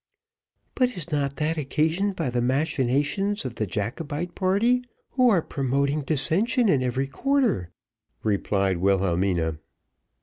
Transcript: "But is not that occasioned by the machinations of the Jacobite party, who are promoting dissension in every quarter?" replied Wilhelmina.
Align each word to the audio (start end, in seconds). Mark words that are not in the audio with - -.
"But 0.73 0.97
is 0.97 1.11
not 1.11 1.35
that 1.35 1.57
occasioned 1.59 2.15
by 2.15 2.31
the 2.31 2.41
machinations 2.41 3.45
of 3.45 3.53
the 3.53 3.67
Jacobite 3.67 4.33
party, 4.33 4.83
who 5.11 5.29
are 5.29 5.43
promoting 5.43 6.01
dissension 6.01 6.69
in 6.69 6.81
every 6.81 7.05
quarter?" 7.07 7.69
replied 8.23 8.77
Wilhelmina. 8.77 9.59